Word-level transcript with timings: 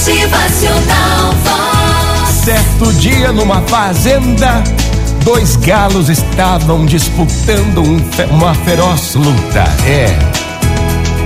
Motivacional 0.00 1.34
Vox. 1.44 2.34
Certo 2.42 2.90
dia 2.94 3.32
numa 3.32 3.60
fazenda, 3.60 4.64
dois 5.22 5.56
galos 5.56 6.08
estavam 6.08 6.86
disputando 6.86 7.82
um 7.82 8.00
uma 8.34 8.54
feroz 8.54 9.14
luta. 9.14 9.62
É. 9.86 10.18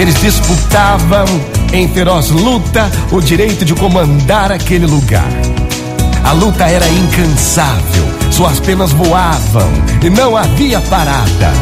Eles 0.00 0.14
disputavam 0.20 1.24
em 1.72 1.88
feroz 1.88 2.30
luta 2.30 2.88
o 3.10 3.20
direito 3.20 3.64
de 3.64 3.74
comandar 3.74 4.52
aquele 4.52 4.86
lugar. 4.86 5.28
A 6.22 6.30
luta 6.30 6.64
era 6.64 6.88
incansável, 6.88 8.04
suas 8.30 8.60
penas 8.60 8.92
voavam 8.92 9.68
e 10.00 10.08
não 10.08 10.36
havia 10.36 10.80
parada. 10.82 11.52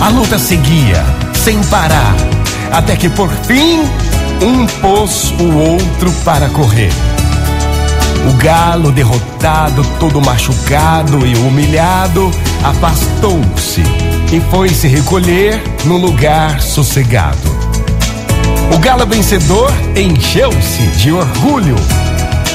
A 0.00 0.08
luta 0.08 0.38
seguia, 0.38 1.04
sem 1.34 1.62
parar, 1.64 2.16
até 2.72 2.96
que 2.96 3.10
por 3.10 3.28
fim 3.44 3.82
um 4.42 4.66
pôs 4.80 5.32
o 5.40 5.56
outro 5.56 6.12
para 6.24 6.48
correr. 6.50 6.92
O 8.28 8.32
galo, 8.42 8.90
derrotado, 8.90 9.84
todo 10.00 10.20
machucado 10.20 11.26
e 11.26 11.34
humilhado, 11.36 12.30
afastou-se 12.64 13.82
e 14.32 14.40
foi 14.50 14.68
se 14.68 14.88
recolher 14.88 15.62
num 15.84 15.96
lugar 15.96 16.60
sossegado. 16.60 17.56
O 18.74 18.78
galo 18.78 19.06
vencedor 19.06 19.72
encheu-se 19.94 20.82
de 20.98 21.12
orgulho. 21.12 21.76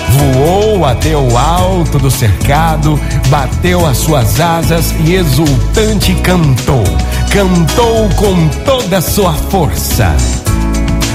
Voou 0.09 0.85
até 0.85 1.15
o 1.15 1.37
alto 1.37 1.97
do 1.97 2.11
cercado, 2.11 2.99
bateu 3.27 3.85
as 3.85 3.97
suas 3.97 4.41
asas 4.41 4.93
e 5.05 5.15
exultante 5.15 6.13
cantou. 6.15 6.83
Cantou 7.31 8.09
com 8.17 8.49
toda 8.65 8.97
a 8.97 9.01
sua 9.01 9.33
força. 9.33 10.13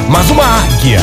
Mas 0.08 0.30
uma 0.30 0.44
águia, 0.44 1.00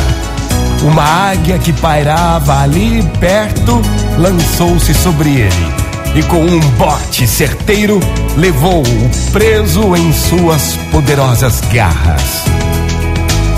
uma 0.83 1.03
águia 1.03 1.59
que 1.59 1.73
pairava 1.73 2.61
ali 2.61 3.03
perto, 3.19 3.81
lançou-se 4.17 4.93
sobre 4.93 5.29
ele 5.29 5.83
e 6.15 6.21
com 6.23 6.37
um 6.37 6.59
bote 6.77 7.27
certeiro 7.27 7.99
levou-o 8.37 9.31
preso 9.31 9.95
em 9.95 10.13
suas 10.13 10.77
poderosas 10.91 11.61
garras. 11.71 12.43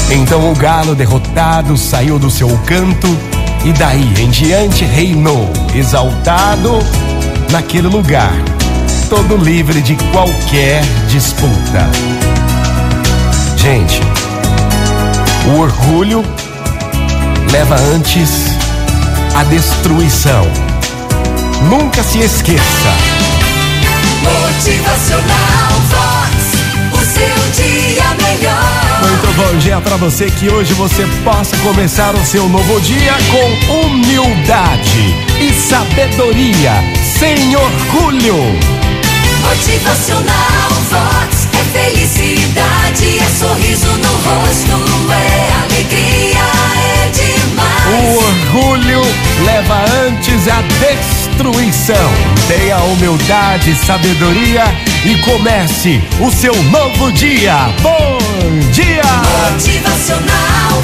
Então 0.09 0.51
o 0.51 0.55
galo 0.55 0.95
derrotado 0.95 1.77
saiu 1.77 2.17
do 2.17 2.29
seu 2.29 2.47
canto 2.65 3.07
e 3.65 3.73
daí 3.73 4.13
em 4.19 4.29
diante 4.29 4.85
reinou, 4.85 5.51
exaltado 5.73 6.79
naquele 7.51 7.87
lugar, 7.87 8.33
todo 9.09 9.35
livre 9.35 9.81
de 9.81 9.95
qualquer 10.11 10.83
disputa. 11.09 11.89
Gente, 13.57 13.99
o 15.47 15.59
orgulho 15.59 16.23
leva 17.51 17.75
antes 17.93 18.29
à 19.35 19.43
destruição. 19.43 20.45
Nunca 21.69 22.03
se 22.03 22.19
esqueça. 22.19 23.15
Motivacional 24.23 25.71
Vox. 25.89 26.35
O 26.93 27.05
seu 27.05 27.63
dia 27.63 28.03
melhor. 28.21 28.85
Muito 29.01 29.35
bom 29.35 29.57
dia 29.59 29.79
pra 29.81 29.97
você 29.97 30.29
que 30.31 30.49
hoje 30.49 30.73
você 30.73 31.05
possa 31.23 31.55
começar 31.57 32.15
o 32.15 32.25
seu 32.25 32.49
novo 32.49 32.79
dia 32.81 33.13
com 33.31 33.85
humildade 33.85 35.15
e 35.39 35.53
sabedoria, 35.53 36.73
sem 37.19 37.55
orgulho. 37.55 38.35
Motivacional 39.41 40.71
Vox. 40.89 41.47
É 41.53 41.63
felicidade, 41.77 43.19
é 43.19 43.29
sorriso 43.39 43.87
no 43.87 44.09
rosto, 44.09 44.84
leva 49.45 49.85
antes 50.07 50.47
a 50.47 50.61
destruição. 50.61 51.95
Tenha 52.47 52.77
humildade, 52.77 53.75
sabedoria 53.75 54.63
e 55.05 55.15
comece 55.21 56.01
o 56.19 56.31
seu 56.31 56.55
novo 56.63 57.11
dia. 57.11 57.69
Bom 57.81 58.17
dia! 58.71 59.03
Motivacional. 59.51 60.74